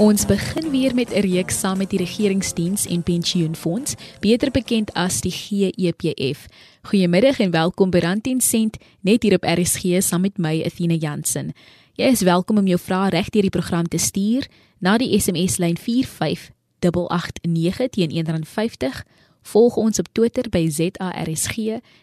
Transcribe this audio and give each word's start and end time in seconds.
Ons 0.00 0.24
begin 0.26 0.70
weer 0.70 0.94
met 0.94 1.12
'n 1.12 1.20
reeks 1.20 1.58
saam 1.58 1.78
met 1.78 1.90
die 1.90 1.98
Regeringsdiens 1.98 2.86
en 2.86 3.02
Pensioenfonds, 3.02 3.94
beter 4.20 4.50
bekend 4.50 4.92
as 4.92 5.20
die 5.20 5.30
GEPF. 5.30 6.46
Goeiemiddag 6.82 7.38
en 7.38 7.50
welkom 7.50 7.90
by 7.90 7.98
Rand 7.98 8.22
10 8.22 8.40
Sent, 8.40 8.76
net 9.00 9.22
hier 9.22 9.34
op 9.34 9.44
RSG 9.44 10.02
saam 10.02 10.20
met 10.20 10.38
my 10.38 10.62
Athena 10.64 10.94
Jansen. 10.94 11.52
Jy 11.92 12.04
is 12.04 12.20
welkom 12.20 12.58
om 12.58 12.66
jou 12.66 12.78
vrae 12.78 13.08
reg 13.08 13.28
deur 13.28 13.42
die 13.42 13.50
program 13.50 13.88
te 13.88 13.98
stuur 13.98 14.46
na 14.78 14.96
die 14.96 15.20
SMS 15.20 15.56
lyn 15.56 15.76
45889 15.76 17.88
teen 17.88 18.10
R1.50. 18.10 19.02
Volg 19.42 19.76
ons 19.76 19.98
op 19.98 20.08
Twitter 20.12 20.48
by 20.48 20.70
ZARSG 20.70 21.56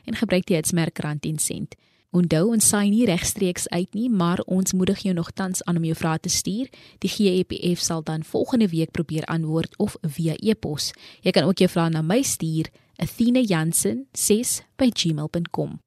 en 0.06 0.16
gebruik 0.16 0.46
die 0.46 0.56
hitsmerk 0.56 1.00
Rand 1.00 1.22
10 1.22 1.40
Sent. 1.40 1.76
Onthou 2.16 2.54
ons 2.56 2.64
saai 2.64 2.88
nie 2.90 3.04
regstreeks 3.06 3.68
uit 3.70 3.94
nie, 3.94 4.10
maar 4.10 4.40
ons 4.48 4.74
moedig 4.74 5.00
jou 5.04 5.14
nogtans 5.16 5.64
aan 5.68 5.78
om 5.78 5.84
jou 5.84 5.96
vrae 5.98 6.20
te 6.24 6.30
stuur. 6.32 6.68
Die 7.04 7.10
GEPF 7.12 7.80
sal 7.84 8.04
dan 8.04 8.24
volgende 8.24 8.68
week 8.72 8.92
probeer 8.92 9.24
antwoord 9.28 9.78
of 9.78 9.96
via 10.02 10.34
e-pos. 10.40 10.92
Jy 11.22 11.32
kan 11.36 11.44
ook 11.44 11.58
jou 11.60 11.70
vrae 11.70 11.90
na 11.92 12.02
my 12.02 12.22
stuur, 12.24 12.66
athenajansen6@gmail.com. 13.04 15.80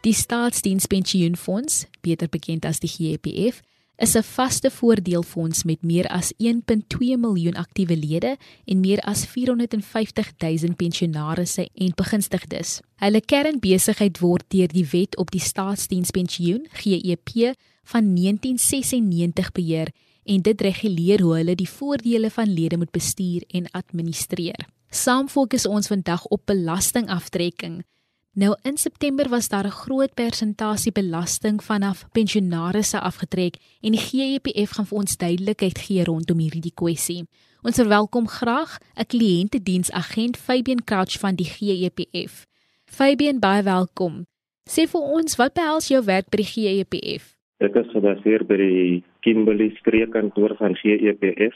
Die 0.00 0.14
Staatsdienspensioenfonds, 0.14 1.86
beter 2.00 2.28
bekend 2.28 2.64
as 2.64 2.78
die 2.80 2.88
GEPF, 2.88 3.60
is 3.98 4.14
'n 4.14 4.22
vaste 4.22 4.70
voordeelfonds 4.70 5.64
met 5.64 5.82
meer 5.82 6.06
as 6.06 6.32
1.2 6.36 7.16
miljoen 7.18 7.54
aktiewe 7.54 7.96
lede 7.96 8.36
en 8.64 8.80
meer 8.80 9.00
as 9.00 9.24
450 9.26 10.32
000 10.38 10.74
pensionaarsse 10.74 11.68
en 11.74 11.92
begunstigdes. 11.94 12.80
Hulle 12.96 13.20
kernbesigheid 13.20 14.18
word 14.18 14.44
deur 14.48 14.68
die 14.68 14.86
Wet 14.90 15.16
op 15.16 15.30
die 15.30 15.40
Staatsdienspensioen 15.40 16.66
GEP 16.72 17.54
van 17.82 18.14
1996 18.14 19.52
beheer 19.52 19.88
en 20.24 20.42
dit 20.42 20.60
reguleer 20.60 21.20
hoe 21.20 21.34
hulle 21.34 21.54
die 21.54 21.68
voordele 21.68 22.30
van 22.30 22.52
lede 22.52 22.76
moet 22.76 22.90
bestuur 22.90 23.42
en 23.48 23.70
administreer. 23.70 24.66
Saam 24.90 25.28
fokus 25.28 25.66
ons 25.66 25.86
vandag 25.86 26.24
op 26.26 26.42
belastingaftrekking 26.44 27.84
Nou 28.38 28.54
in 28.62 28.76
September 28.76 29.28
was 29.28 29.48
daar 29.48 29.66
'n 29.66 29.80
groot 29.84 30.14
persentasie 30.14 30.92
belasting 30.92 31.62
vanaf 31.62 32.04
pensionaarsse 32.12 33.00
afgetrek 33.00 33.54
en 33.80 33.90
die 33.90 34.04
GEPF 34.08 34.70
gaan 34.70 34.86
vir 34.86 34.98
ons 34.98 35.16
duidelikheid 35.16 35.78
gee 35.78 36.04
rondom 36.04 36.38
hierdie 36.38 36.74
kwessie. 36.74 37.26
Ons 37.62 37.80
verwelkom 37.80 38.26
graag 38.28 38.78
'n 38.78 39.06
kliëntediensagent 39.12 40.36
Fabian 40.36 40.84
Crouch 40.84 41.18
van 41.18 41.34
die 41.34 41.50
GEPF. 41.54 42.46
Fabian, 42.84 43.38
baie 43.38 43.62
welkom. 43.62 44.26
Sê 44.70 44.82
vir 44.92 45.00
ons 45.00 45.36
wat 45.36 45.54
behels 45.54 45.88
jou 45.88 46.04
werk 46.04 46.28
by 46.30 46.36
die 46.36 46.52
GEPF? 46.52 47.24
Ek 47.58 47.74
is 47.74 47.90
gebaseer 47.90 48.44
by 48.46 48.56
die 48.56 49.04
Kimberley 49.20 49.70
streekkantoor 49.80 50.56
van 50.56 50.74
GEPF. 50.74 51.54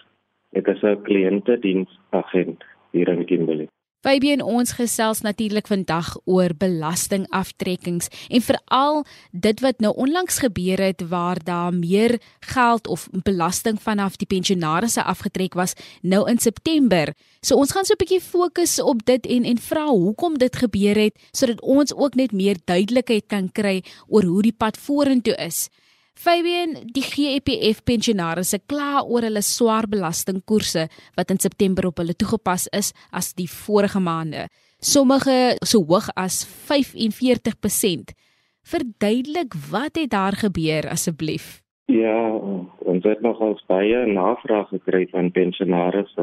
Ek 0.53 0.67
is 0.67 0.83
'n 0.83 1.03
kliëntediensagent 1.03 2.61
hier 2.93 3.09
in 3.09 3.25
Kimberley. 3.25 3.69
Fabian 4.03 4.41
ons 4.43 4.73
gesels 4.75 5.21
natuurlik 5.23 5.69
vandag 5.71 6.17
oor 6.27 6.51
belastingaftrekkings 6.59 8.09
en 8.35 8.43
veral 8.43 9.05
dit 9.31 9.61
wat 9.63 9.79
nou 9.85 9.93
onlangs 9.95 10.41
gebeur 10.43 10.83
het 10.83 11.05
waar 11.07 11.39
daar 11.39 11.71
meer 11.71 12.17
geld 12.51 12.91
of 12.91 13.07
belasting 13.23 13.79
vanaf 13.83 14.19
die 14.19 14.27
pensionaarsse 14.27 15.05
afgetrek 15.07 15.55
was 15.55 15.77
nou 16.03 16.25
in 16.31 16.43
September. 16.43 17.15
So 17.47 17.55
ons 17.63 17.71
gaan 17.71 17.87
so 17.87 17.95
'n 17.95 18.03
bietjie 18.03 18.21
fokus 18.21 18.81
op 18.83 19.07
dit 19.07 19.27
en 19.27 19.45
en 19.45 19.59
vra 19.59 19.87
hoekom 19.87 20.39
dit 20.39 20.57
gebeur 20.57 20.97
het 20.97 21.15
sodat 21.31 21.61
ons 21.61 21.95
ook 21.95 22.15
net 22.15 22.33
meer 22.33 22.59
duidelikheid 22.65 23.27
kan 23.27 23.53
kry 23.53 23.85
oor 24.09 24.25
hoe 24.25 24.43
die 24.43 24.57
pad 24.59 24.77
vorentoe 24.77 25.35
is. 25.35 25.69
Fabian, 26.15 26.77
die 26.93 27.03
GEPF 27.03 27.81
pensionaars 27.89 28.53
kla 28.69 29.01
oor 29.03 29.25
hulle 29.27 29.43
swaar 29.43 29.89
belastingkoerse 29.89 30.87
wat 31.17 31.33
in 31.33 31.41
September 31.41 31.89
op 31.89 32.03
hulle 32.03 32.15
toegepas 32.15 32.69
is 32.77 32.93
as 33.11 33.33
die 33.35 33.49
vorige 33.49 34.01
maande. 34.01 34.47
Sommige 34.79 35.57
so 35.65 35.81
hoog 35.89 36.11
as 36.15 36.45
45%. 36.45 38.13
Verduidelik 38.63 39.57
wat 39.71 39.97
het 39.99 40.11
daar 40.11 40.37
gebeur 40.39 40.89
asseblief? 40.91 41.63
Ja, 41.91 42.31
ons 42.79 43.05
het 43.05 43.21
nog 43.21 43.41
al 43.41 43.59
baie 43.67 44.07
navraag 44.07 44.69
gekry 44.69 45.07
van 45.11 45.31
pensionaars 45.31 46.15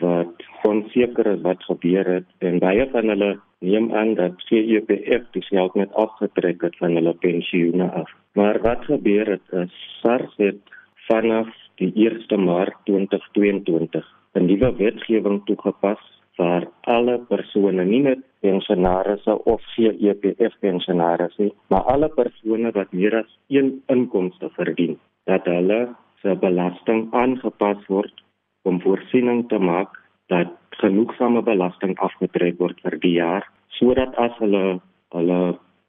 wat 0.00 0.44
onseker 0.68 1.26
is 1.26 1.40
wat 1.46 1.62
gebeur 1.68 2.08
het 2.14 2.28
en 2.38 2.58
baie 2.58 2.86
van 2.92 3.12
hulle 3.12 3.30
neem 3.60 3.90
aan 3.94 4.14
dat 4.14 4.40
CEPF 4.48 5.26
die 5.36 5.42
geld 5.48 5.74
net 5.74 5.92
afgetrek 6.04 6.62
het 6.66 6.76
van 6.80 6.96
hulle 6.98 7.14
pensioene 7.24 7.90
af. 8.02 8.10
Maar 8.34 8.60
wat 8.64 8.84
gebeur 8.84 9.26
het 9.36 9.56
is 9.64 9.74
SARS 10.00 10.36
het 10.36 10.60
vanaf 11.08 11.48
die 11.80 11.92
1 11.94 12.44
Maart 12.44 12.76
2022 12.84 14.06
'n 14.34 14.46
nuwe 14.46 14.70
wetgewing 14.76 15.40
toegepas 15.44 16.02
vir 16.38 16.68
alle 16.80 17.18
persone, 17.28 17.84
nie 17.84 18.02
net 18.02 18.20
pensionaarsse 18.40 19.36
of 19.44 19.60
CEPF 19.74 20.54
pensionaarsse, 20.60 21.50
maar 21.68 21.82
alle 21.82 22.08
persone 22.08 22.70
wat 22.72 22.92
meer 22.92 23.16
as 23.22 23.38
een 23.48 23.82
inkomste 23.86 24.50
verdien, 24.56 24.98
dat 25.24 25.44
hulle 25.44 25.88
se 26.22 26.34
belasting 26.34 27.08
aangepas 27.12 27.86
word 27.88 28.22
om 28.62 28.80
voorsiening 28.80 29.48
te 29.48 29.58
maak 29.58 29.96
dat 30.26 30.52
genoegsame 30.82 31.42
belasting 31.42 31.98
afgetrek 31.98 32.58
word 32.58 32.80
vir 32.84 32.98
die 33.02 33.16
jaar 33.18 33.46
sodat 33.78 34.14
as 34.16 34.36
hulle 34.38 34.80
hulle 35.14 35.40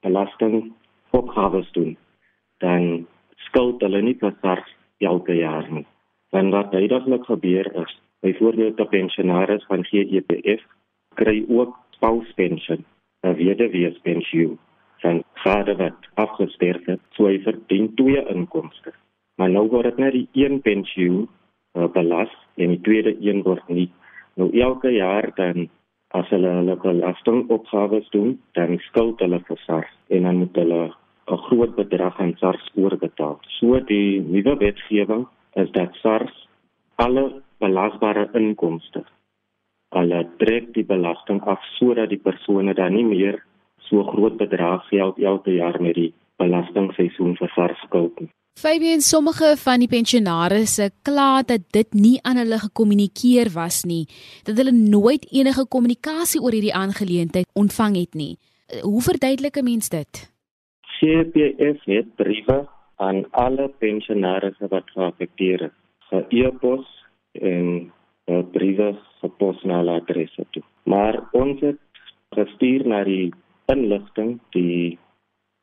belasting 0.01 0.71
opgawes 1.11 1.71
doen 1.77 1.97
dan 2.61 3.07
skuld 3.47 3.81
hulle 3.81 4.01
nie 4.05 4.17
vir 4.21 4.33
SARS 4.41 4.69
elke 5.01 5.35
jaar 5.35 5.67
nie. 5.69 5.85
Want 6.31 6.53
wat 6.55 6.71
duidelik 6.71 7.25
gebeur 7.27 7.67
is, 7.83 7.93
byvoorbeeld 8.21 8.77
die 8.77 8.87
pensionaars 8.93 9.65
van 9.67 9.85
GEPF 9.89 10.63
kry 11.19 11.43
ook 11.49 11.75
spouspensioen, 11.97 12.85
'n 13.23 13.35
weduweespensioen 13.35 14.57
van 15.01 15.23
vader 15.33 15.77
wat 15.77 15.97
afgestorwe 16.13 16.91
het, 16.91 17.01
so 17.11 17.25
hy 17.25 17.39
verdien 17.39 17.93
twee 17.95 18.25
inkomste. 18.29 18.93
Maar 19.35 19.49
nou 19.49 19.67
word 19.69 19.83
dit 19.83 19.97
net 19.97 20.13
die 20.13 20.27
een 20.33 20.61
pensioen 20.61 21.27
uh, 21.77 21.87
belas 21.87 22.31
en 22.55 22.75
die 22.75 22.81
tweede 22.81 23.15
een 23.19 23.43
word 23.43 23.67
nie 23.67 23.89
Nou 24.39 24.47
elke 24.55 24.89
jaar 24.95 25.27
dan 25.35 25.67
as 26.15 26.29
hulle 26.31 26.49
hulle 26.57 26.75
belastingopgawes 26.79 28.09
doen, 28.15 28.37
dan 28.55 28.79
skuld 28.87 29.19
hulle 29.19 29.39
vir 29.47 29.59
SARS 29.65 29.91
en 30.15 30.23
dan 30.27 30.37
moet 30.43 30.55
hulle 30.55 30.81
'n 31.27 31.41
groot 31.47 31.75
bedrag 31.75 32.19
aan 32.19 32.35
SARS 32.39 32.71
oorbetaal. 32.75 33.39
So 33.59 33.79
die 33.79 34.21
nuwe 34.21 34.55
wetgewing 34.57 35.27
is 35.53 35.71
dat 35.71 35.95
SARS 36.01 36.47
alle 36.95 37.41
belasbare 37.59 38.29
inkomste 38.33 39.03
alle 39.89 40.27
trek 40.37 40.73
die 40.73 40.85
belasting 40.85 41.41
af 41.41 41.63
sodat 41.77 42.09
die 42.09 42.23
persone 42.27 42.73
dan 42.73 42.93
nie 42.93 43.05
meer 43.05 43.43
so 43.77 44.03
groot 44.03 44.37
bedrag 44.37 44.87
geld 44.87 45.19
elke 45.19 45.51
jaar 45.51 45.81
met 45.81 45.95
die 45.95 46.13
belastingseisoen 46.37 47.35
vir 47.35 47.51
SARS 47.55 47.81
skuld 47.87 48.19
nie. 48.19 48.29
Fabian, 48.59 48.99
sommige 48.99 49.55
van 49.57 49.79
die 49.79 49.87
pensionaars 49.87 50.75
se 50.75 50.89
kla 51.07 51.41
dat 51.47 51.63
dit 51.71 51.93
nie 51.93 52.17
aan 52.27 52.37
hulle 52.37 52.57
gekommunikeer 52.59 53.49
was 53.55 53.83
nie, 53.87 54.05
dat 54.43 54.57
hulle 54.59 54.73
nooit 54.75 55.23
enige 55.31 55.65
kommunikasie 55.65 56.41
oor 56.41 56.51
hierdie 56.51 56.75
aangeleentheid 56.75 57.47
ontvang 57.55 57.95
het 57.95 58.13
nie. 58.13 58.35
Hoe 58.83 59.01
verduidelik 59.01 59.57
'n 59.57 59.63
mens 59.63 59.89
dit? 59.89 60.11
CPF 60.99 61.79
het 61.85 62.15
briewe 62.15 62.67
aan 62.95 63.25
alle 63.31 63.67
pensionaars 63.79 64.57
wat 64.59 64.91
geaffekteer 64.93 65.61
is, 65.61 65.77
ge-e-pos 66.09 66.85
en 67.31 67.91
uh, 68.27 68.43
briewe 68.51 68.97
gepos 69.21 69.63
na 69.63 69.77
hulle 69.77 70.01
adresse 70.01 70.45
toe. 70.49 70.63
Maar 70.83 71.23
ons 71.31 71.61
het 71.61 71.79
gestuur 72.29 72.87
na 72.87 73.03
die 73.03 73.33
inligting 73.65 74.39
die 74.49 74.99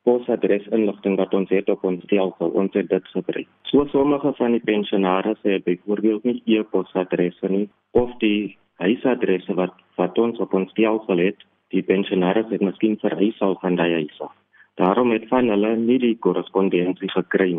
posadres 0.09 0.65
inligting 0.73 1.19
wat 1.21 1.35
ons 1.37 1.51
het 1.53 1.69
op 1.73 1.85
ons 1.85 2.01
stelsel 2.07 2.55
ons 2.63 2.77
het 2.79 2.89
dit 2.89 3.11
gebruik. 3.13 3.49
So 3.69 3.85
sommige 3.93 4.33
van 4.41 4.57
die 4.57 4.65
pensionaars 4.65 5.43
het 5.45 5.67
byvoorbeeld 5.69 6.25
nie 6.25 6.41
e-posadresse 6.57 7.53
nie 7.53 7.69
of 7.93 8.15
die 8.25 8.57
huisadresse 8.81 9.55
wat 9.59 9.77
wat 10.01 10.19
ons 10.19 10.39
op 10.39 10.55
ons 10.55 10.71
stelsel 10.71 11.21
het, 11.21 11.41
die 11.75 11.83
pensionaars 11.83 12.49
het 12.53 12.63
miskien 12.65 12.97
verhuis 13.03 13.41
al 13.45 13.57
van 13.61 13.77
daai 13.77 13.93
huis 14.01 14.21
af. 14.25 14.35
Daarom 14.81 15.11
het 15.11 15.27
van 15.29 15.51
hulle 15.51 15.75
nie 15.77 15.99
die 15.99 16.17
korrespondensie 16.27 17.11
gekry 17.13 17.53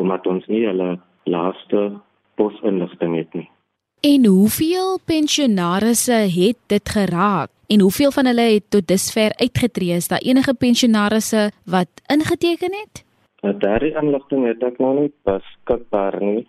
omdat 0.00 0.26
ons 0.26 0.46
nie 0.48 0.62
hulle 0.66 0.92
laaste 1.28 1.80
posinligting 2.40 3.16
het 3.18 3.34
nie. 3.34 3.48
En 4.06 4.26
hoeveel 4.26 5.00
pensionaars 5.04 6.06
het 6.08 6.60
dit 6.72 6.88
geraak? 6.88 7.50
En 7.72 7.80
hoeveel 7.80 8.10
van 8.10 8.26
hulle 8.26 8.46
het 8.54 8.70
tot 8.74 8.86
dusver 8.88 9.32
uitgetree? 9.44 9.94
Is 10.02 10.08
daar 10.08 10.24
enige 10.30 10.54
pensionaars 10.54 11.30
wat 11.64 11.90
ingeteken 12.14 12.72
het? 12.80 13.04
Uh, 13.42 13.58
Daardie 13.58 13.94
inligting 14.00 14.46
het 14.46 14.62
ek 14.62 14.80
nog 14.82 14.96
nie 14.98 15.12
beskikbaar 15.28 16.16
nie. 16.22 16.48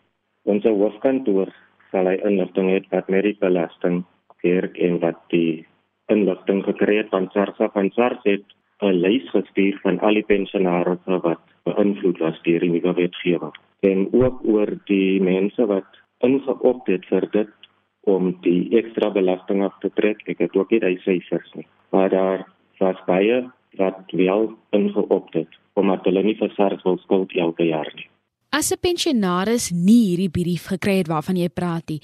Ons 0.49 0.65
hoofkantoor 0.65 1.51
sal 1.91 2.09
hy 2.09 2.15
inligting 2.25 2.71
hê 2.73 2.79
wat 2.89 3.13
met 3.13 3.27
die 3.27 3.37
belasting 3.39 4.01
kerk 4.41 4.81
en 4.87 4.97
wat 5.05 5.21
die 5.35 5.61
inligting 6.09 6.65
gekry 6.65 6.97
het 7.03 7.13
van 7.13 7.29
SARS 7.35 7.61
van 7.77 7.93
SARS 7.93 8.25
het 8.25 8.57
'n 8.81 8.97
lys 9.05 9.29
gestuur 9.29 9.79
van 9.85 9.99
al 9.99 10.17
die 10.17 10.27
pensionaars 10.33 11.05
wat 11.05 11.45
beïnvloed 11.69 12.17
was 12.17 12.41
deur 12.49 12.65
die 12.65 12.73
nuwe 12.73 12.93
wetgewing. 12.97 13.53
En 13.79 14.07
ook 14.11 14.41
oor 14.43 14.73
die 14.85 15.21
mense 15.21 15.65
wat 15.65 16.01
ingeopt 16.25 16.87
het 16.87 17.05
vir 17.05 17.29
dit 17.31 17.60
om 18.09 18.31
die 18.41 18.69
ekstra 18.77 19.09
belasting 19.13 19.63
af 19.63 19.77
te 19.81 19.91
trek. 19.93 20.23
Ek 20.25 20.39
het 20.39 20.55
ook 20.55 20.71
nie 20.71 20.79
daai 20.79 20.97
syfers 21.05 21.51
nie. 21.55 21.67
Maar 21.91 22.09
daar 22.09 22.45
was 22.79 23.01
baie 23.05 23.43
wat 23.79 24.11
wel 24.11 24.51
ingeopt 24.69 25.33
het 25.33 25.59
omdat 25.79 26.03
hulle 26.03 26.23
nie 26.23 26.35
vir 26.35 26.51
SARS 26.57 26.83
wil 26.83 26.97
skuld 26.99 27.31
elke 27.39 27.63
jaar 27.63 27.87
nie. 27.95 28.09
As 28.51 28.71
'n 28.71 28.83
pensionaris 28.83 29.71
nie 29.71 30.09
hierdie 30.09 30.29
brief 30.29 30.67
gekry 30.67 30.97
het 30.97 31.07
waarvan 31.07 31.37
jy 31.39 31.47
praat 31.47 31.87
nie, 31.87 32.01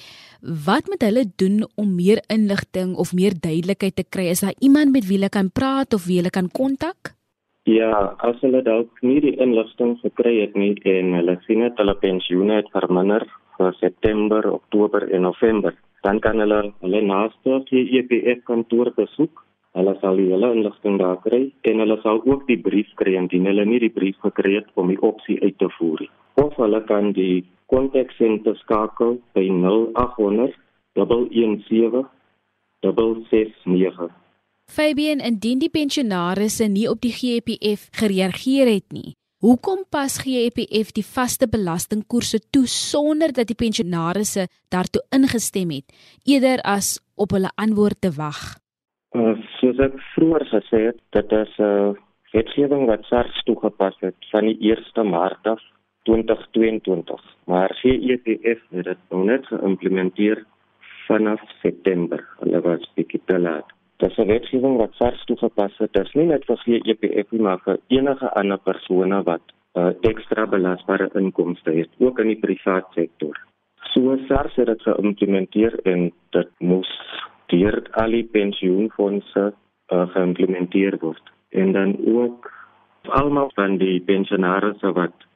wat 0.66 0.88
moet 0.88 1.04
hulle 1.04 1.26
doen 1.36 1.68
om 1.76 1.96
meer 1.96 2.24
inligting 2.30 2.96
of 2.96 3.12
meer 3.14 3.34
duidelikheid 3.36 3.96
te 3.96 4.06
kry? 4.10 4.30
Is 4.32 4.40
daar 4.40 4.56
iemand 4.60 4.92
met 4.92 5.06
wie 5.08 5.18
hulle 5.18 5.30
kan 5.30 5.52
praat 5.52 5.94
of 5.94 6.06
wie 6.06 6.18
hulle 6.18 6.30
kan 6.30 6.48
kontak? 6.48 7.18
Ja, 7.64 8.16
as 8.24 8.40
hulle 8.40 8.62
dalk 8.64 9.02
nie 9.02 9.20
die 9.20 9.36
inligting 9.36 10.00
gekry 10.00 10.40
het 10.40 10.56
nie 10.56 10.80
en 10.84 11.14
hulle 11.14 11.36
sien 11.46 11.60
net 11.60 11.78
hulle 11.78 11.96
pensioene 11.96 12.56
het 12.62 12.72
verminder 12.72 13.28
vir 13.58 13.74
September, 13.74 14.52
Oktober 14.52 15.12
en 15.12 15.22
November, 15.22 15.76
dan 16.04 16.20
kan 16.20 16.40
hulle 16.40 16.62
hulle 16.82 17.02
naaste 17.02 17.62
EPF 17.72 18.44
kantoor 18.46 18.94
besoek 18.96 19.48
Hulle 19.78 19.94
sal 20.02 20.18
hele 20.18 20.48
inligting 20.56 20.96
daar 20.98 21.20
kry 21.22 21.44
en 21.70 21.82
hulle 21.84 21.98
sal 22.02 22.22
ook 22.26 22.48
die 22.48 22.58
brief 22.68 22.88
kry 22.98 23.14
indien 23.20 23.46
hulle 23.46 23.66
nie 23.70 23.82
die 23.84 23.94
brief 23.94 24.18
gekry 24.26 24.56
het 24.56 24.72
om 24.82 24.90
die 24.90 25.02
opsie 25.06 25.38
uit 25.44 25.58
te 25.62 25.70
voer 25.76 26.02
nie. 26.02 26.10
Of 26.42 26.56
hulle 26.58 26.80
kan 26.90 27.12
die 27.14 27.46
kontaksenter 27.70 28.58
skakel 28.64 29.20
by 29.38 29.46
0800 29.54 30.56
117 30.98 32.08
669. 32.82 34.10
Fabian, 34.68 35.22
indien 35.22 35.62
die 35.62 35.70
pensionaars 35.70 36.58
nie 36.74 36.88
op 36.90 37.00
die 37.06 37.14
GEPF 37.14 37.88
gereageer 38.02 38.68
het 38.74 38.90
nie, 38.92 39.14
hoekom 39.44 39.84
pas 39.90 40.18
GEPF 40.24 40.94
die 40.98 41.06
vaste 41.06 41.48
belastingkoerse 41.48 42.40
toe 42.52 42.66
sonder 42.68 43.34
dat 43.34 43.48
die 43.48 43.58
pensionaars 43.58 44.38
daartoe 44.74 45.04
ingestem 45.16 45.70
het, 45.76 45.94
eerder 46.26 46.64
as 46.64 46.98
op 47.16 47.36
hulle 47.36 47.52
antwoord 47.56 48.02
te 48.02 48.12
wag? 48.18 48.58
Uh, 49.16 49.38
soos 49.60 49.80
ek 49.80 49.96
vroeër 50.16 50.46
gesê 50.52 50.84
het, 50.90 51.00
dit 51.16 51.32
is 51.32 51.54
'n 51.58 51.64
uh, 51.64 51.94
wetgewing 52.34 52.86
wat 52.90 53.06
SARS 53.10 53.44
toegepas 53.46 53.96
het 54.02 54.30
van 54.32 54.46
die 54.46 54.58
1 54.74 55.10
Maart 55.10 55.48
af 55.48 55.62
2022, 56.04 57.22
maar 57.46 57.70
GEPF 57.82 58.62
het 58.70 58.86
dit 58.86 59.02
nou 59.10 59.24
net 59.26 59.46
geïmplementeer 59.46 60.46
vanaf 61.08 61.42
September. 61.62 62.24
Hulle 62.40 62.62
was 62.62 62.92
bietjie 62.96 63.22
te 63.26 63.40
laat. 63.40 63.77
Dit 63.98 64.10
is 64.12 64.18
'n 64.18 64.28
wetgewing 64.28 64.78
wat 64.78 64.94
SARS 64.94 65.24
toegepas 65.26 65.78
het. 65.78 65.94
Dit 65.94 66.06
is 66.06 66.14
nie 66.14 66.26
net 66.26 66.46
vir 66.46 66.58
GEPF 66.58 67.32
maar 67.32 67.60
vir 67.60 67.80
enige 67.88 68.34
ander 68.34 68.58
persone 68.58 69.24
wat 69.24 69.42
uh, 69.74 69.92
ekstra 70.02 70.46
belasbare 70.46 71.10
inkomste 71.14 71.72
het, 71.72 71.90
ook 72.00 72.20
in 72.20 72.28
die 72.28 72.40
private 72.40 72.88
sektor. 72.94 73.36
So 73.94 74.18
SARS 74.28 74.56
het 74.56 74.66
dit 74.66 74.82
geïmplementeer 74.82 75.80
en 75.84 76.12
dit 76.30 76.50
moes 76.60 76.92
deur 77.48 77.82
al 77.92 78.12
die 78.12 78.28
pensioenfondse 78.32 79.54
uh, 79.94 80.08
geïmplementeer 80.14 80.98
word 81.02 81.32
en 81.50 81.72
dan 81.72 81.96
ook 82.06 82.52
almal 83.02 83.52
van 83.56 83.78
die 83.78 84.00
pensionaars 84.04 84.82
wat 84.82 85.28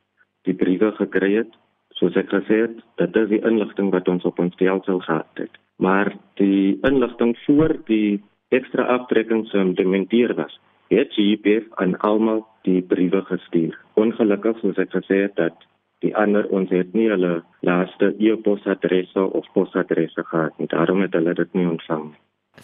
die 0.48 0.56
briewe 0.58 0.92
gekry 1.00 1.32
het 1.38 1.54
soos 2.00 2.18
ek 2.20 2.32
gesê 2.34 2.66
het 2.66 2.82
dit 3.00 3.20
is 3.24 3.30
die 3.32 3.44
inligting 3.48 3.92
wat 3.96 4.10
ons 4.12 4.26
op 4.28 4.40
ons 4.44 4.54
stelsel 4.58 5.00
gehad 5.06 5.44
het 5.44 5.60
maar 5.82 6.12
die 6.42 6.78
inligting 6.88 7.36
voor 7.46 7.78
die 7.88 8.20
ekstra 8.52 8.88
aftrekkings 8.98 9.52
geïmplementeer 9.56 10.36
was 10.40 10.60
het 10.92 11.14
GPF 11.16 11.68
aan 11.84 11.98
almal 12.00 12.46
die 12.68 12.82
briewe 12.82 13.24
gestuur 13.30 13.78
ongelukkig 14.00 14.60
soos 14.62 14.80
ek 14.82 14.96
gesê 14.96 15.26
het 15.26 15.38
dat 15.40 15.68
die 16.02 16.14
ander 16.18 16.48
ons 16.50 16.72
het 16.74 16.96
nie 16.98 17.08
hulle 17.12 17.42
laaste 17.66 18.12
e-posadresse 18.18 19.22
of 19.22 19.46
posadresse 19.54 20.24
gehad 20.32 20.58
nie. 20.58 20.70
Daarom 20.72 21.04
het 21.06 21.14
hulle 21.18 21.36
dit 21.38 21.54
nie 21.58 21.68
ontvang 21.70 22.10
nie. 22.10 22.20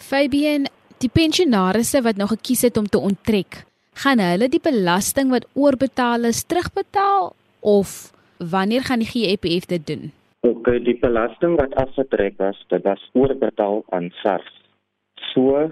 Fabian, 0.08 0.66
die 1.02 1.10
pensionaars 1.12 1.94
wat 2.04 2.18
nou 2.18 2.28
gekies 2.34 2.66
het 2.66 2.76
om 2.76 2.86
te 2.90 2.98
onttrek, 2.98 3.62
gaan 4.02 4.22
hulle 4.22 4.50
die 4.50 4.62
belasting 4.62 5.30
wat 5.34 5.46
oorbetaal 5.54 6.28
is 6.28 6.44
terugbetaal 6.50 7.32
of 7.60 8.12
wanneer 8.38 8.86
gaan 8.86 9.02
die 9.02 9.10
GEPF 9.10 9.70
dit 9.70 9.86
doen? 9.86 10.10
Ok, 10.46 10.70
die 10.84 10.98
belasting 11.00 11.56
wat 11.58 11.74
afgetrek 11.74 12.38
was, 12.38 12.58
dit 12.70 12.82
was 12.86 13.02
oorbetaal 13.14 13.82
aan 13.94 14.10
SARS. 14.22 14.57
So, 15.32 15.70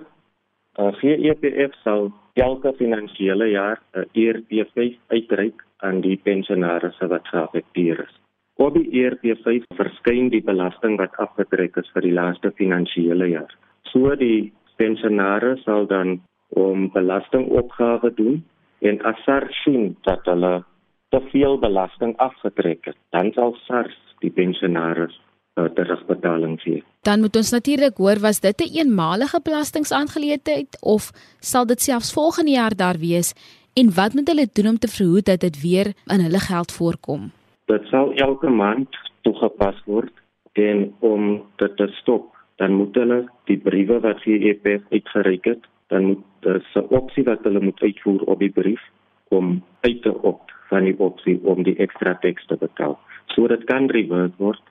uh, 0.79 0.93
GEPF 1.01 1.75
sal 1.83 2.13
elke 2.35 2.73
finansiële 2.79 3.49
jaar 3.51 3.81
'n 3.95 4.05
ERP5 4.13 4.99
uitreik 5.09 5.65
aan 5.79 6.01
die 6.01 6.17
pensionaars 6.23 6.99
wat 6.99 7.29
geaffekteer 7.29 8.01
is. 8.05 8.15
Op 8.57 8.75
die 8.75 8.89
ERP5 8.91 9.65
verskyn 9.77 10.29
die 10.29 10.43
belasting 10.43 10.97
wat 10.97 11.17
afgetrek 11.17 11.77
is 11.77 11.91
vir 11.95 12.03
die 12.03 12.13
laaste 12.13 12.53
finansiële 12.57 13.29
jaar. 13.29 13.53
So 13.93 14.15
die 14.17 14.53
pensionaars 14.77 15.63
sal 15.63 15.87
dan 15.87 16.21
om 16.49 16.91
belastingopgawe 16.93 18.15
doen 18.15 18.45
en 18.81 19.03
as 19.03 19.21
SARS 19.25 19.63
sien 19.65 19.97
dat 20.09 20.25
hulle 20.25 20.65
te 21.09 21.21
veel 21.31 21.59
belasting 21.59 22.17
afgetrek 22.17 22.85
het, 22.85 22.97
dan 23.11 23.33
sal 23.33 23.57
SARS 23.67 23.97
die 24.21 24.31
pensionaars 24.31 25.21
uh, 25.57 25.65
terugbetaling 25.65 26.61
gee. 26.61 26.85
Dan 27.03 27.21
moet 27.21 27.37
ons 27.37 27.51
natuurlik 27.51 27.97
hoor 27.97 28.19
was 28.21 28.41
dit 28.41 28.61
'n 28.61 28.63
een 28.63 28.77
eenmalige 28.77 29.41
belastingaangeleentheid 29.43 30.79
of 30.81 31.11
sal 31.41 31.67
dit 31.67 31.83
selfs 31.83 32.13
volgende 32.13 32.51
jaar 32.51 32.77
daar 32.77 32.99
wees 32.99 33.35
En 33.81 33.95
wat 33.95 34.15
moet 34.15 34.29
hulle 34.29 34.49
doen 34.53 34.69
om 34.69 34.79
te 34.79 34.89
verhoed 34.89 35.25
dat 35.25 35.41
dit 35.41 35.57
weer 35.63 35.87
in 36.13 36.21
hulle 36.25 36.39
geld 36.39 36.73
voorkom? 36.73 37.31
Dit 37.65 37.85
sal 37.93 38.13
elke 38.15 38.49
maand 38.49 38.97
toegepas 39.21 39.83
word 39.85 40.13
en 40.53 40.95
om 40.99 41.43
dit 41.61 41.77
te 41.77 41.87
stop, 42.01 42.31
dan 42.57 42.73
moet 42.73 42.95
hulle 42.97 43.19
die 43.45 43.59
briewe 43.61 43.99
wat 44.01 44.23
die 44.25 44.39
EPF 44.49 44.87
uitgereik 44.91 45.45
het, 45.45 45.69
dan 45.93 46.05
moet 46.05 46.25
daar 46.41 46.63
'n 46.75 46.89
opsie 47.01 47.25
wat 47.25 47.45
hulle 47.45 47.61
moet 47.61 47.83
uitvoer 47.83 48.23
op 48.25 48.39
die 48.39 48.55
brief 48.61 48.81
om 49.29 49.63
uit 49.81 50.03
te 50.03 50.15
opt 50.23 50.53
van 50.69 50.85
die 50.85 50.99
opsie 50.99 51.39
om 51.43 51.63
die 51.63 51.77
ekstra 51.77 52.15
teks 52.15 52.47
te 52.47 52.57
betaal. 52.57 52.99
So 53.27 53.47
dit 53.47 53.65
kan 53.65 53.91
reverse 53.91 54.35
word, 54.37 54.63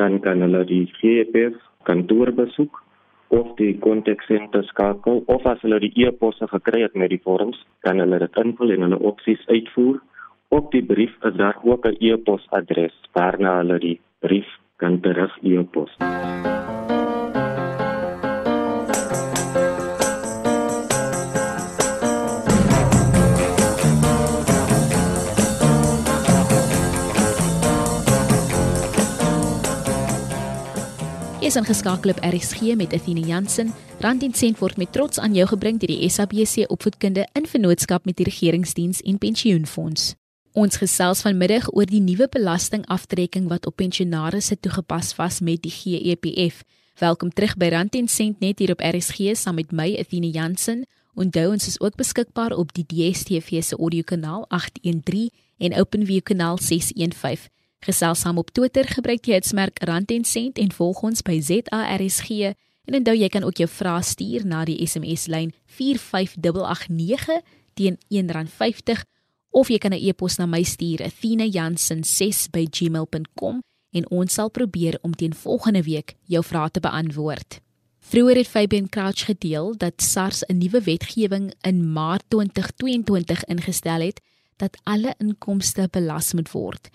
dan 0.00 0.20
kan 0.24 0.40
hulle 0.44 0.64
die 0.64 0.86
EPF 1.04 1.58
kantoor 1.88 2.32
besoek 2.32 2.80
of 3.30 3.52
die 3.58 3.74
kontaksenter 3.84 4.64
skakel 4.70 5.22
of 5.34 5.44
as 5.46 5.60
hulle 5.64 5.78
die 5.84 5.92
e-posse 6.06 6.48
gekry 6.50 6.82
het 6.82 6.96
met 6.98 7.12
die 7.14 7.20
vorms, 7.26 7.60
kan 7.86 8.02
hulle 8.02 8.18
dit 8.24 8.40
invul 8.42 8.74
en 8.74 8.86
hulle 8.88 9.02
opsies 9.12 9.44
uitvoer. 9.52 10.00
Op 10.50 10.72
die 10.74 10.82
brief 10.82 11.14
is 11.28 11.36
daar 11.38 11.60
ook 11.62 11.86
'n 11.86 11.96
e-posadres 12.00 12.96
waarna 13.14 13.58
hulle 13.60 13.78
die 13.78 13.98
brief 14.20 14.50
kan 14.76 15.00
terug 15.00 15.36
e-pos. 15.42 15.92
Is 31.50 31.56
ingeskakel 31.56 32.10
op 32.10 32.18
RSG 32.22 32.76
met 32.78 32.92
Athena 32.94 33.26
Jansen. 33.26 33.72
Rand 33.98 34.22
en 34.22 34.34
sent 34.34 34.58
word 34.60 34.76
met 34.78 34.92
trots 34.92 35.18
aan 35.18 35.34
jou 35.34 35.46
gebring 35.50 35.80
deur 35.82 35.90
die 35.90 36.06
SABC 36.06 36.68
Opvoedkunde 36.70 37.24
in 37.34 37.48
vennootskap 37.50 38.04
met 38.06 38.20
die 38.20 38.26
Regeringsdiens 38.28 39.00
en 39.02 39.18
Pensioenfonds. 39.18 40.12
Ons 40.54 40.78
gesels 40.78 41.24
vanmiddag 41.26 41.66
oor 41.74 41.90
die 41.90 42.02
nuwe 42.04 42.28
belastingaftrekking 42.30 43.48
wat 43.50 43.66
op 43.66 43.80
pensionaars 43.82 44.52
se 44.52 44.60
toegepas 44.60 45.16
was 45.18 45.40
met 45.40 45.64
die 45.66 45.74
GEPF. 45.74 46.62
Welkom 47.02 47.34
terug 47.34 47.56
by 47.58 47.72
Rand 47.74 47.98
en 47.98 48.06
sent 48.08 48.38
net 48.38 48.62
hier 48.62 48.76
op 48.76 48.86
RSG 48.86 49.34
saam 49.34 49.58
met 49.58 49.74
my 49.74 49.96
Athena 49.98 50.30
Jansen. 50.30 50.84
Onthou 51.18 51.48
ons 51.50 51.66
is 51.66 51.80
ook 51.80 51.98
beskikbaar 51.98 52.54
op 52.54 52.70
die 52.78 52.86
DStv 52.86 53.58
se 53.62 53.76
audiokanaal 53.76 54.46
813 54.48 55.32
en 55.58 55.80
OpenView 55.82 56.22
kanaal 56.22 56.62
615. 56.62 57.50
Gesels 57.80 58.20
saam 58.20 58.36
op 58.38 58.50
Twitter, 58.50 58.84
gebruik 58.84 59.22
die 59.24 59.32
hitsmerk 59.32 59.80
Rand 59.88 60.10
en 60.12 60.24
Sent 60.28 60.58
en 60.60 60.68
volg 60.76 61.00
ons 61.00 61.24
by 61.24 61.40
ZARSG. 61.40 62.52
En 62.84 62.92
onthou 62.98 63.16
jy 63.16 63.28
kan 63.32 63.40
ook 63.46 63.56
jou 63.56 63.68
vrae 63.72 64.02
stuur 64.04 64.44
na 64.44 64.68
die 64.68 64.84
SMS 64.84 65.24
lyn 65.32 65.48
45889 65.64 67.40
teen 67.80 67.96
R1.50 68.12 69.00
of 69.56 69.72
jy 69.72 69.78
kan 69.78 69.96
'n 69.96 70.02
e-pos 70.08 70.36
na 70.36 70.46
my 70.46 70.62
stuur, 70.62 71.02
athena.jansen6@gmail.com 71.02 73.62
en 73.90 74.10
ons 74.10 74.32
sal 74.32 74.50
probeer 74.50 74.98
om 75.02 75.14
teen 75.14 75.34
volgende 75.34 75.82
week 75.82 76.14
jou 76.24 76.44
vrae 76.44 76.70
te 76.70 76.80
beantwoord. 76.80 77.60
Vroeger 77.98 78.36
het 78.36 78.48
Fabian 78.48 78.88
Crouch 78.88 79.24
gedeel 79.24 79.76
dat 79.76 80.02
SARS 80.02 80.42
'n 80.46 80.58
nuwe 80.58 80.80
wetgewing 80.80 81.54
in 81.60 81.92
Maart 81.92 82.24
2022 82.28 83.44
ingestel 83.44 84.00
het 84.00 84.20
dat 84.56 84.78
alle 84.82 85.14
inkomste 85.18 85.88
belas 85.90 86.32
moet 86.32 86.50
word 86.50 86.90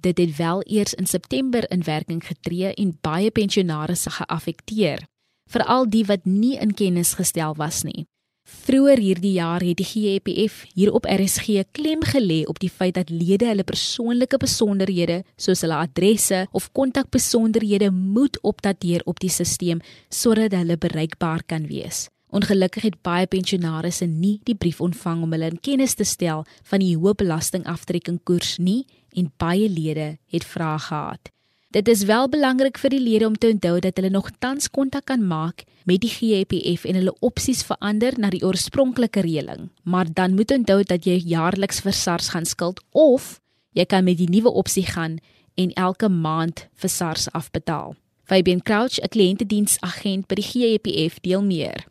dit 0.00 0.18
het 0.18 0.36
wel 0.36 0.62
eers 0.64 0.94
in 0.94 1.06
September 1.06 1.70
in 1.70 1.82
werking 1.84 2.22
getree 2.26 2.74
en 2.74 2.98
baie 3.00 3.30
pensionaars 3.30 4.02
se 4.02 4.10
geaffekteer, 4.10 5.04
veral 5.50 5.88
die 5.90 6.04
wat 6.04 6.24
nie 6.24 6.56
in 6.58 6.74
kennis 6.74 7.14
gestel 7.18 7.54
was 7.56 7.82
nie. 7.82 8.06
Vroeger 8.50 8.98
hierdie 8.98 9.32
jaar 9.32 9.62
het 9.62 9.78
die 9.78 9.86
GEPF 9.86 10.64
hier 10.74 10.92
op 10.92 11.06
RSG 11.06 11.62
klem 11.70 12.02
gelê 12.02 12.42
op 12.50 12.58
die 12.58 12.70
feit 12.70 12.94
dat 12.94 13.10
lede 13.10 13.46
hulle 13.46 13.64
persoonlike 13.64 14.40
besonderhede 14.42 15.22
soos 15.36 15.62
hulle 15.62 15.78
adresse 15.78 16.46
of 16.50 16.72
kontakbesonderhede 16.72 17.90
moet 17.90 18.40
opdateer 18.42 19.04
op 19.04 19.20
die 19.20 19.30
stelsel 19.30 19.84
sodat 20.08 20.56
hulle 20.58 20.76
bereikbaar 20.76 21.44
kan 21.46 21.66
wees. 21.70 22.08
Ongelukkig 22.30 22.82
het 22.86 23.00
baie 23.02 23.26
pensionaarsse 23.26 24.06
nie 24.06 24.38
die 24.46 24.54
brief 24.54 24.80
ontvang 24.80 25.24
om 25.26 25.32
hulle 25.34 25.50
in 25.50 25.58
kennis 25.58 25.96
te 25.98 26.06
stel 26.06 26.44
van 26.70 26.82
die 26.82 26.94
hoë 26.94 27.16
belastingaftrekkingkoers 27.18 28.58
nie 28.62 28.84
en 29.18 29.32
baie 29.42 29.66
lede 29.68 30.16
het 30.30 30.46
vrae 30.46 30.78
gehad. 30.78 31.32
Dit 31.70 31.88
is 31.88 32.02
wel 32.06 32.28
belangrik 32.30 32.78
vir 32.82 32.90
die 32.90 33.02
lede 33.02 33.26
om 33.26 33.36
te 33.38 33.50
onthou 33.50 33.76
dat 33.82 33.98
hulle 33.98 34.10
nog 34.10 34.30
tans 34.42 34.70
kontak 34.70 35.06
kan 35.10 35.22
maak 35.26 35.62
met 35.86 36.02
die 36.02 36.10
GEPF 36.10 36.86
en 36.86 36.98
hulle 36.98 37.14
opsies 37.20 37.62
verander 37.66 38.14
na 38.18 38.30
die 38.30 38.42
oorspronklike 38.46 39.22
reëling. 39.26 39.68
Maar 39.82 40.10
dan 40.14 40.34
moet 40.34 40.50
onthou 40.50 40.82
dat 40.82 41.06
jy 41.06 41.20
jaarliks 41.30 41.82
vir 41.86 41.94
SARS 41.94 42.30
gaan 42.34 42.46
skuld 42.46 42.82
of 42.90 43.38
jy 43.74 43.86
kan 43.86 44.04
met 44.04 44.18
die 44.18 44.30
nuwe 44.30 44.50
opsie 44.50 44.86
gaan 44.86 45.18
en 45.54 45.70
elke 45.78 46.08
maand 46.08 46.66
vir 46.74 46.90
SARS 46.90 47.30
afbetaal. 47.30 47.94
Fabian 48.26 48.62
Crouch, 48.62 48.98
'n 48.98 49.08
kliëntediensagent 49.08 50.26
by 50.26 50.34
die 50.34 50.50
GEPF, 50.50 51.20
deel 51.20 51.42
meer. 51.42 51.86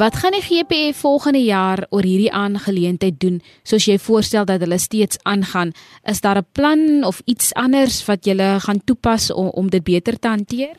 Wat 0.00 0.16
gaan 0.16 0.32
die 0.32 0.40
GPF 0.40 1.00
volgende 1.04 1.42
jaar 1.44 1.80
oor 1.90 2.06
hierdie 2.08 2.32
aangeleentheid 2.32 3.18
doen? 3.20 3.34
Soos 3.68 3.84
jy 3.84 3.98
voorstel 4.00 4.46
dat 4.48 4.62
hulle 4.64 4.78
steeds 4.80 5.18
aangaan, 5.28 5.74
is 6.12 6.22
daar 6.24 6.40
'n 6.40 6.48
plan 6.56 6.80
of 7.10 7.20
iets 7.32 7.52
anders 7.54 7.96
wat 8.08 8.24
jy 8.24 8.34
gaan 8.66 8.80
toepas 8.84 9.32
om 9.32 9.48
om 9.60 9.66
dit 9.68 9.84
beter 9.84 10.18
te 10.18 10.28
hanteer? 10.28 10.74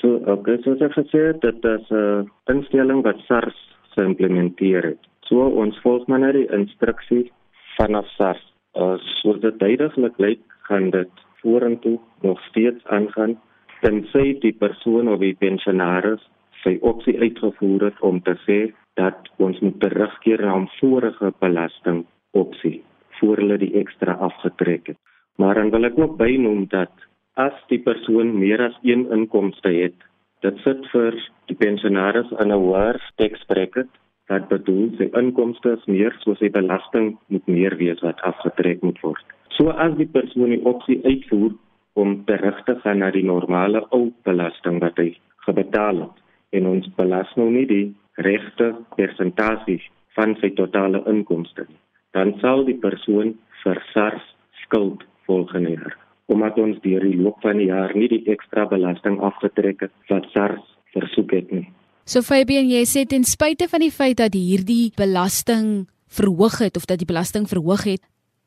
So, 0.00 0.08
okay, 0.34 0.56
soos 0.62 0.80
ek 0.80 0.92
gesê 0.92 1.20
het, 1.28 1.40
dit 1.40 1.64
is 1.64 1.90
'n 1.90 1.94
uh, 1.94 2.24
instelling 2.54 3.02
wat 3.02 3.18
SARS 3.28 3.58
geïmplementeer 3.94 4.82
het. 4.82 5.02
So 5.28 5.36
ons 5.62 5.80
volg 5.82 6.06
maar 6.06 6.20
net 6.20 6.32
die 6.32 6.52
instruksies 6.52 7.28
vanaf 7.76 8.06
SARS. 8.16 8.44
Uh, 8.74 8.96
so 9.20 9.38
dit 9.38 9.58
duidelik 9.58 10.18
lyk 10.18 10.40
gaan 10.68 10.90
dit 10.90 11.10
vorentoe 11.42 11.98
nog 12.22 12.40
steeds 12.48 12.84
aangaan 12.84 13.36
tensy 13.80 14.38
die 14.40 14.56
persoon 14.56 15.08
of 15.08 15.20
die 15.20 15.34
pensionaris 15.34 16.22
sy 16.64 16.78
opsie 16.82 17.16
uitgevoer 17.20 17.90
het 17.90 18.00
om 18.00 18.20
te 18.24 18.34
sê 18.46 18.58
dat 18.98 19.30
ons 19.42 19.60
moet 19.60 19.78
terugkeer 19.82 20.42
na 20.44 20.56
ons 20.62 20.78
vorige 20.80 21.32
belasting 21.40 22.04
opsie 22.32 22.80
voor 23.20 23.42
hulle 23.42 23.58
die 23.62 23.74
ekstra 23.80 24.16
afgetrek 24.28 24.92
het. 24.92 25.00
Maar 25.38 25.54
dan 25.60 25.70
wil 25.74 25.88
ek 25.90 25.98
ook 25.98 26.16
bynoem 26.18 26.66
dat 26.70 26.92
as 27.34 27.54
die 27.70 27.80
persoon 27.82 28.34
meer 28.38 28.62
as 28.68 28.76
een 28.86 29.06
inkomste 29.14 29.70
het, 29.74 29.96
dit 30.46 30.58
sit 30.62 30.86
vir 30.92 31.16
die 31.50 31.58
pensionaris 31.58 32.30
in 32.40 32.52
'n 32.52 32.60
hoër 32.64 33.00
tax-bracket 33.20 33.90
wat 34.28 34.48
bedoel 34.48 34.88
sy 34.98 35.08
inkomste 35.20 35.74
is 35.76 35.84
meer 35.86 36.14
soos 36.22 36.38
sy 36.38 36.50
belasting 36.50 37.16
moet 37.28 37.46
meer 37.46 37.76
wees 37.76 38.00
wat 38.06 38.20
afgetrek 38.30 38.82
moet 38.82 39.00
word. 39.02 39.24
So 39.56 39.70
as 39.70 39.96
die 39.96 40.10
persoon 40.16 40.50
die 40.50 40.64
opsie 40.64 41.00
uitvoer 41.04 41.52
om 41.94 42.24
terug 42.24 42.64
te 42.64 42.74
gaan 42.82 42.98
na 42.98 43.10
die 43.10 43.26
normale 43.26 43.84
ou 43.90 44.12
belasting 44.24 44.80
wat 44.80 44.96
hy 44.98 45.14
gebetaal 45.46 46.00
het, 46.06 46.23
en 46.54 46.70
ons 46.70 46.86
belas 46.98 47.30
nou 47.40 47.50
nie 47.50 47.66
die 47.70 47.86
regte 48.24 48.72
persentasie 48.98 49.80
van 50.14 50.36
sy 50.40 50.52
totale 50.54 51.02
inkomste 51.10 51.66
nie. 51.68 51.80
Dan 52.14 52.36
sal 52.40 52.64
die 52.68 52.78
persoon 52.78 53.34
vir 53.64 53.82
SARS 53.92 54.32
skuld 54.62 55.02
volgende 55.26 55.76
jaar 55.76 56.00
omdat 56.32 56.56
ons 56.56 56.78
deur 56.80 57.02
die 57.04 57.18
loop 57.20 57.42
van 57.44 57.58
die 57.60 57.68
jaar 57.68 57.92
nie 57.96 58.08
die 58.08 58.22
ekstra 58.32 58.64
belasting 58.70 59.18
afgetrek 59.24 59.82
het 59.84 59.92
wat 60.08 60.24
SARS 60.32 60.62
versoek 60.94 61.34
het 61.36 61.50
nie. 61.52 61.66
So 62.08 62.24
Fabian, 62.24 62.68
jy 62.68 62.84
sê 62.88 63.04
ten 63.08 63.24
spyte 63.28 63.68
van 63.68 63.84
die 63.84 63.92
feit 63.92 64.18
dat 64.20 64.36
hierdie 64.36 64.92
belasting 64.96 65.86
verhoog 66.14 66.60
het 66.64 66.76
of 66.76 66.86
dat 66.88 67.00
die 67.00 67.08
belasting 67.08 67.48
verhoog 67.50 67.86
het, 67.88 68.02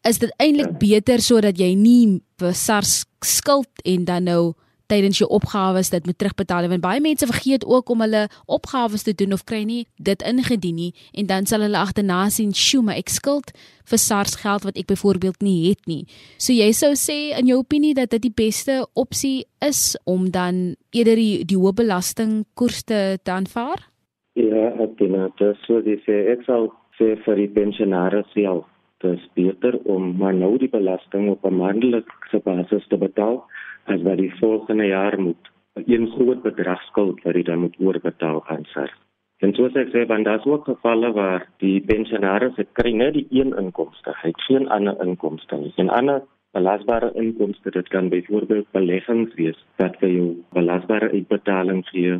is 0.07 0.21
dit 0.21 0.31
eintlik 0.41 0.73
ja. 0.73 0.79
beter 0.81 1.23
sodat 1.25 1.57
jy 1.59 1.73
nie 1.77 2.21
vir 2.39 2.53
SARS 2.53 3.03
skuld 3.25 3.81
en 3.85 4.05
dan 4.05 4.29
nou 4.29 4.53
tydens 4.91 5.19
jou 5.21 5.29
opgawes 5.29 5.91
dit 5.93 6.05
moet 6.05 6.17
terugbetaal 6.17 6.69
want 6.71 6.83
baie 6.83 7.01
mense 7.03 7.27
vergeet 7.29 7.65
ook 7.65 7.89
om 7.89 8.03
hulle 8.05 8.27
opgawes 8.45 9.03
te 9.07 9.15
doen 9.15 9.33
of 9.33 9.43
kry 9.43 9.63
nie 9.67 9.85
dit 10.09 10.21
ingedien 10.21 10.75
nie 10.75 10.93
en 11.13 11.27
dan 11.31 11.45
sal 11.45 11.65
hulle 11.65 11.79
agterna 11.79 12.27
sien 12.33 12.53
sjoe 12.53 12.83
maar 12.87 12.99
ek 13.01 13.11
skuld 13.13 13.53
vir 13.87 14.01
SARS 14.03 14.35
geld 14.43 14.65
wat 14.67 14.77
ek 14.79 14.89
byvoorbeeld 14.91 15.41
nie 15.41 15.69
het 15.69 15.85
nie. 15.87 16.03
So 16.37 16.51
jy 16.51 16.71
sou 16.75 16.91
sê 16.99 17.31
in 17.37 17.47
jou 17.47 17.61
opinie 17.61 17.93
dat 17.95 18.11
dit 18.11 18.27
die 18.27 18.33
beste 18.35 18.81
opsie 18.99 19.45
is 19.63 19.95
om 20.05 20.27
dan 20.31 20.75
eerder 20.91 21.15
die, 21.15 21.45
die 21.47 21.59
hoë 21.59 21.75
belastingkoers 21.83 22.83
te 22.87 23.31
aanvaar? 23.31 23.87
Ja, 24.35 24.73
dink 24.99 25.15
dat 25.39 25.55
so 25.65 25.79
dis 25.81 26.03
ek 26.07 26.43
sal 26.45 26.71
sê 26.99 27.15
vir 27.23 27.39
die 27.39 27.51
pensionaars 27.55 28.27
self 28.35 28.67
dis 29.03 29.23
beter 29.37 29.77
om 29.85 30.15
maar 30.17 30.33
nou 30.33 30.57
die 30.57 30.69
belasting 30.69 31.29
op 31.29 31.45
'n 31.45 31.57
maandelikse 31.57 32.39
basis 32.43 32.87
te 32.89 32.97
betaal 32.97 33.45
as 33.93 34.01
wat 34.07 34.17
die 34.17 34.33
volgende 34.39 34.87
jaar 34.87 35.19
moet 35.19 35.51
'n 35.85 36.07
groot 36.15 36.41
bedrag 36.41 36.81
skuld 36.83 37.23
wat 37.23 37.35
jy 37.35 37.43
dan 37.43 37.59
moet 37.59 37.75
oorbetaal 37.79 38.43
aan 38.47 38.65
SARS. 38.65 38.97
En 39.37 39.53
soos 39.53 39.75
ek 39.77 39.91
sê, 39.93 40.05
want 40.09 40.25
daar's 40.25 40.45
ook 40.45 40.63
gevalle 40.65 41.11
waar 41.13 41.43
die 41.57 41.81
pensionaars 41.81 42.55
het 42.57 42.71
kry 42.73 42.91
net 42.91 43.13
die 43.13 43.27
een 43.29 43.53
inkomste, 43.57 44.13
hy 44.21 44.31
het 44.33 44.41
geen 44.41 44.65
ander 44.69 44.97
inkomste 45.05 45.57
nie. 45.57 45.73
En 45.75 45.89
ander 45.89 46.23
belasbare 46.51 47.11
inkomste, 47.13 47.71
dit 47.71 47.87
kan 47.87 48.09
byvoorbeeld 48.09 48.71
beleggings 48.71 49.35
wees 49.35 49.59
wat 49.75 49.99
vir 50.01 50.09
jou 50.09 50.27
belasbare 50.57 51.11
uitbetaling 51.11 51.85
gee 51.91 52.17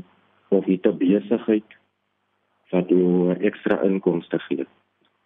of 0.50 0.66
te 0.66 0.92
besigheid 0.92 1.78
wat 2.70 2.90
jou 2.90 3.34
ekstra 3.34 3.82
inkomste 3.82 4.40
gee. 4.40 4.68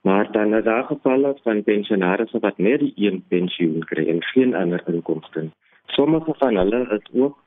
Maar 0.07 0.31
dan 0.31 0.55
is 0.55 0.63
daar 0.63 0.83
gevalle 0.83 1.35
van 1.43 1.63
pensionaars 1.63 2.31
wat 2.31 2.57
net 2.57 2.79
die 2.79 2.93
een 2.95 3.23
pensioen 3.27 3.83
kry 3.91 4.07
en 4.07 4.23
geen 4.23 4.55
ander 4.55 4.81
inkomste 4.87 5.41
nie. 5.41 5.55
Sommige 5.95 6.33
van 6.37 6.55
hulle 6.55 6.81
is 6.97 7.07
ook 7.13 7.37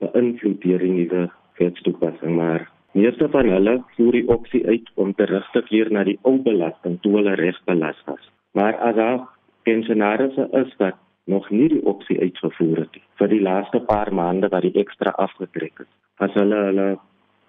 beïnvloed 0.00 0.62
deur 0.62 0.78
die 0.84 0.92
nuwe 0.92 1.26
wetstoepassing, 1.58 2.36
maar 2.36 2.64
meeste 2.96 3.28
van 3.28 3.48
hulle 3.52 3.74
voer 3.96 4.16
die 4.16 4.28
opsie 4.28 4.62
uit 4.66 4.88
om 4.94 5.12
terug 5.14 5.50
te 5.52 5.62
keer 5.68 5.90
na 5.92 6.04
die 6.08 6.18
ou 6.22 6.38
belasting 6.46 6.96
toe 7.04 7.12
hulle 7.18 7.36
reg 7.40 7.60
belas 7.68 8.00
was. 8.08 8.30
Maar 8.56 8.78
as 8.88 8.96
daar 8.96 9.20
pensionaars 9.68 10.36
is 10.62 10.74
wat 10.78 10.96
nog 11.24 11.50
nie 11.50 11.68
die 11.68 11.84
opsie 11.92 12.18
uitgevoer 12.20 12.84
het 12.86 12.98
vir 13.20 13.28
die 13.28 13.44
laaste 13.44 13.80
paar 13.92 14.10
maande 14.14 14.48
wat 14.48 14.64
die 14.66 14.74
ekstra 14.82 15.12
afgetrek 15.26 15.84
het, 15.84 15.90
as 16.24 16.34
hulle 16.40 16.64
hulle 16.70 16.88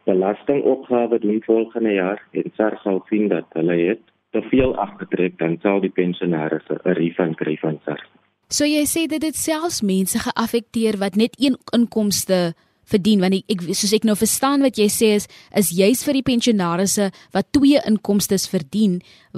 belastingopgawe 0.10 1.20
doen 1.24 1.44
volgende 1.46 1.94
jaar 1.94 2.22
en 2.32 2.52
SARS 2.58 2.82
sal 2.84 3.04
sien 3.10 3.30
dat 3.32 3.48
hulle 3.58 3.78
het 3.80 4.04
te 4.32 4.42
veel 4.52 4.76
afgetrek, 4.80 5.38
dan 5.40 5.58
sal 5.62 5.80
die 5.80 5.96
pensionaars 6.02 6.68
'n 6.70 6.98
refund 7.00 7.36
kry 7.38 7.56
van 7.64 7.80
SARS. 7.86 8.10
So 8.52 8.68
jy 8.68 8.84
sê 8.84 9.06
dit 9.08 9.24
het 9.24 9.38
selfs 9.40 9.80
mense 9.80 10.20
geaffekteer 10.20 10.98
wat 11.00 11.16
net 11.16 11.38
een 11.40 11.56
inkomste 11.72 12.52
verdien 12.92 13.22
want 13.24 13.38
ek, 13.38 13.46
ek 13.54 13.62
soos 13.72 13.94
ek 13.96 14.04
nou 14.04 14.18
verstaan 14.20 14.66
wat 14.66 14.76
jy 14.76 14.90
sê 14.92 15.14
is 15.16 15.28
is 15.56 15.70
juis 15.72 16.02
vir 16.04 16.20
die 16.20 16.28
pensionaarsse 16.28 17.08
wat 17.32 17.48
twee 17.56 17.80
inkomstes 17.88 18.50
verdien 18.52 18.98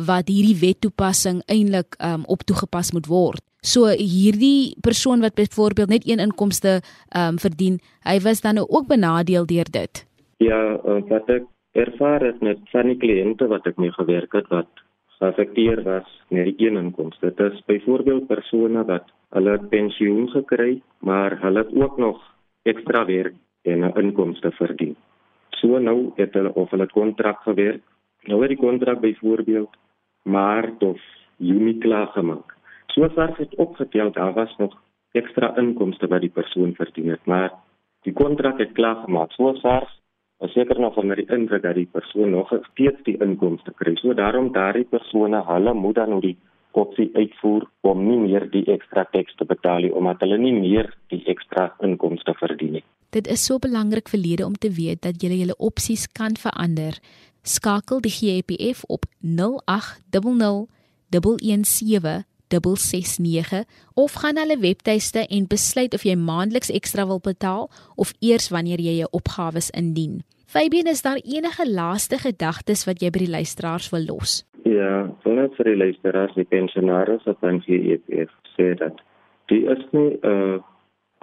wat 0.09 0.31
hierdie 0.33 0.57
wet 0.63 0.81
toepassing 0.81 1.43
eintlik 1.45 1.93
um, 2.01 2.23
op 2.25 2.41
toegepas 2.49 2.89
moet 2.97 3.09
word. 3.11 3.43
So 3.61 3.91
hierdie 3.93 4.73
persoon 4.81 5.21
wat 5.21 5.37
byvoorbeeld 5.37 5.93
net 5.93 6.07
een 6.09 6.23
inkomste 6.23 6.79
um, 7.15 7.37
verdien, 7.37 7.77
hy 8.09 8.17
was 8.25 8.41
dan 8.41 8.57
nou 8.57 8.65
ook 8.65 8.89
benadeel 8.89 9.45
deur 9.45 9.69
dit. 9.69 10.03
Ja, 10.41 10.59
uh, 10.81 10.99
wat 11.11 11.29
ek 11.29 11.45
ervaar 11.77 12.25
het 12.25 12.41
met 12.41 12.65
van 12.73 12.89
die 12.89 12.97
kliënte 12.97 13.45
wat 13.53 13.69
ek 13.69 13.77
mee 13.77 13.93
gewerk 13.93 14.33
het 14.33 14.49
wat 14.49 14.83
geaffekteer 15.23 15.83
was 15.83 16.07
met 16.27 16.43
die 16.45 16.67
een 16.67 16.77
inkomste. 16.77 17.33
Dit 17.35 17.53
is 17.53 17.63
byvoorbeeld 17.65 18.27
persone 18.27 18.83
wat 18.85 19.11
hulle 19.29 19.57
pensioen 19.69 20.27
gekry, 20.29 20.81
maar 20.99 21.39
hulle 21.41 21.63
het 21.63 21.75
ook 21.75 21.97
nog 21.97 22.19
ekstra 22.63 23.05
werk 23.05 23.35
en 23.61 23.79
'n 23.85 23.97
inkomste 23.99 24.51
verdien. 24.51 24.95
So 25.49 25.79
nou 25.79 26.11
het 26.15 26.33
hulle 26.33 26.53
of 26.53 26.69
hulle 26.69 26.87
kontrak 26.87 27.41
gewerk. 27.41 27.81
Nou 28.23 28.39
het 28.41 28.49
die 28.49 28.57
kontrak 28.57 28.99
byvoorbeeld 28.99 29.69
Maart 30.23 30.83
of 30.83 30.99
Junie 31.37 31.77
klaar 31.77 32.07
gemaak. 32.07 32.55
So 32.87 33.07
SARS 33.07 33.37
het 33.37 33.55
opgetel 33.55 34.11
daar 34.11 34.33
was 34.33 34.55
nog 34.57 34.81
ekstra 35.11 35.55
inkomste 35.57 36.07
wat 36.07 36.21
die 36.21 36.29
persoon 36.29 36.73
verdien 36.75 37.09
het, 37.09 37.25
maar 37.25 37.51
die 38.01 38.13
kontrak 38.13 38.57
het 38.57 38.71
klaar 38.71 38.95
gemaak. 38.95 39.31
So 39.31 39.51
is 39.51 39.61
seker 40.39 40.79
nog 40.79 40.97
onder 40.97 41.15
die 41.15 41.29
indruk 41.29 41.61
dat 41.61 41.75
die 41.75 41.89
persoon 41.91 42.29
nog 42.29 42.53
steeds 42.71 43.03
die 43.03 43.17
inkomste 43.21 43.73
kry. 43.75 43.95
So 43.95 44.13
daarom 44.13 44.51
daardie 44.51 44.83
persone, 44.85 45.43
hulle 45.45 45.73
moet 45.73 45.95
dan 45.95 46.09
nou 46.09 46.21
die 46.21 46.37
opsie 46.71 47.09
uitvoer 47.13 47.67
om 47.81 48.01
nie 48.07 48.17
meer 48.17 48.47
die 48.51 48.65
ekstra 48.73 49.05
teks 49.11 49.35
te 49.35 49.45
betaal 49.45 49.85
nie 49.85 49.93
omdat 49.93 50.23
hulle 50.25 50.37
nie 50.41 50.53
meer 50.57 50.89
die 51.13 51.21
ekstra 51.29 51.69
inkomste 51.85 52.33
verdien 52.39 52.79
nie. 52.79 52.83
Dit 53.13 53.27
is 53.29 53.45
so 53.45 53.59
belangrik 53.61 54.09
vir 54.09 54.19
lede 54.19 54.45
om 54.45 54.55
te 54.57 54.71
weet 54.73 55.03
dat 55.05 55.21
jy 55.21 55.37
julle 55.43 55.57
opsies 55.57 56.07
kan 56.17 56.37
verander. 56.39 56.97
Skakel 57.43 58.01
die 58.01 58.13
GEPF 58.13 58.83
op 58.89 59.05
0800 59.21 60.69
117 61.13 62.25
0110669 62.53 63.65
of 63.95 64.13
gaan 64.21 64.37
hulle 64.37 64.57
webtuiste 64.61 65.25
en 65.27 65.49
besluit 65.49 65.93
of 65.93 66.05
jy 66.05 66.15
maandeliks 66.15 66.71
ekstra 66.71 67.07
wil 67.09 67.21
betaal 67.23 67.69
of 67.95 68.13
eers 68.21 68.49
wanneer 68.53 68.79
jy 68.79 68.99
jou 69.01 69.09
opgawes 69.11 69.69
indien. 69.73 70.21
Fabian, 70.45 70.87
is 70.87 71.01
daar 71.01 71.21
enige 71.23 71.65
laaste 71.69 72.17
gedagtes 72.21 72.85
wat 72.85 73.01
jy 73.01 73.09
by 73.09 73.23
die 73.25 73.33
luisteraars 73.37 73.89
wil 73.93 74.05
los? 74.05 74.43
Ja, 74.63 75.09
net 75.25 75.55
vir 75.57 75.71
die 75.71 75.79
luisteraars, 75.79 76.35
die 76.37 76.47
pensionaars 76.47 77.25
op 77.27 77.39
van 77.41 77.57
GEPF 77.65 78.31
sê 78.53 78.73
dat 78.77 79.01
die 79.51 79.65
is 79.65 79.81
nie 79.91 80.13
'n 80.21 80.29
uh, 80.29 80.61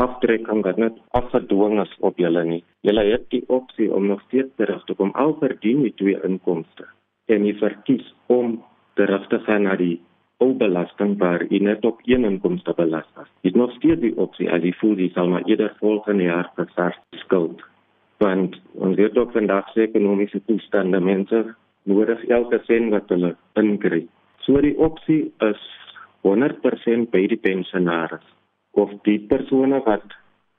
aftrekking 0.01 0.63
wat 0.65 0.77
net 0.77 0.97
afgedwing 1.11 1.81
is 1.81 1.93
op 2.01 2.19
julle 2.19 2.45
nie. 2.45 2.65
Julle 2.81 3.05
het 3.05 3.31
die 3.31 3.45
opsie 3.47 3.93
om 3.95 4.07
nog 4.07 4.21
steeds 4.27 4.53
terug 4.57 4.85
te 4.85 4.95
kom 4.95 5.11
al 5.15 5.37
verdien 5.41 5.83
jy 5.85 5.93
twee 5.97 6.19
inkomste 6.25 6.87
en 7.27 7.47
jy 7.47 7.55
verkies 7.61 8.07
om 8.27 8.63
terug 8.95 9.27
te 9.29 9.39
gaan 9.47 9.63
na 9.69 9.77
die 9.77 10.01
belasting 10.41 11.19
waar 11.19 11.45
jy 11.49 11.59
net 11.59 11.85
op 11.85 12.01
een 12.05 12.25
inkomste 12.25 12.73
belas. 12.77 13.07
Jy 13.43 13.51
het 13.51 13.57
nog 13.57 13.73
steeds 13.73 14.01
die 14.01 14.17
opsie 14.17 14.51
as 14.51 14.63
jy 14.63 14.73
voel 14.81 14.97
jy 14.99 15.11
sal 15.15 15.29
maar 15.29 15.45
eerder 15.45 15.77
volgende 15.79 16.25
jaar 16.25 16.51
vervars 16.55 16.99
skuld 17.25 17.61
want 18.21 18.57
ons 18.73 18.97
weet 18.97 19.17
ook 19.17 19.33
vandag 19.33 19.69
se 19.73 19.81
ekonomiese 19.81 20.43
toestande 20.45 21.01
mense 21.01 21.55
nodig 21.89 22.25
elke 22.29 22.61
sent 22.67 22.91
wat 22.93 23.09
hulle 23.09 23.35
inkry. 23.57 24.07
So 24.45 24.61
die 24.61 24.77
opsie 24.77 25.33
is 25.47 25.63
100% 26.29 27.09
by 27.15 27.23
die 27.33 27.41
pensionaars 27.41 28.25
of 28.77 28.93
die 29.09 29.19
persone 29.31 29.81
wat 29.87 30.05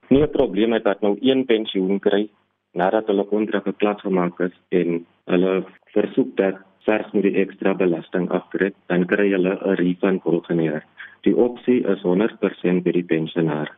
nie 0.10 0.24
'n 0.24 0.32
probleem 0.32 0.74
het 0.74 0.84
dat 0.84 1.02
nou 1.02 1.18
een 1.22 1.46
pensioen 1.46 2.00
kry 2.00 2.30
nadat 2.74 3.08
hulle 3.08 3.24
kontrak 3.24 3.64
geklap 3.64 4.00
gemaak 4.00 4.40
is 4.40 4.56
en 4.70 5.06
hulle 5.26 5.64
versoek 5.94 6.36
dat 6.36 6.56
SARS 6.86 7.12
moet 7.14 7.24
die 7.24 7.38
ekstra 7.38 7.74
belasting 7.78 8.30
aftrek, 8.34 8.74
dan 8.90 9.06
kry 9.06 9.30
hulle 9.32 9.54
'n 9.54 9.76
refund 9.82 10.22
volgende 10.22 10.64
jaar. 10.64 10.86
Die 11.22 11.36
opsie 11.36 11.86
is 11.86 12.02
100% 12.02 12.84
by 12.84 12.92
die 12.92 13.04
pensionaars. 13.04 13.72